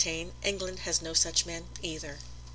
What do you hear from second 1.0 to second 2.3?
such men either.